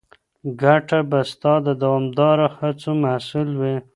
ګټه 0.61 0.99
به 1.09 1.19
ستا 1.31 1.53
د 1.67 1.67
دوامداره 1.81 2.47
هڅو 2.59 2.91
محصول 3.03 3.49
وي. 3.59 3.75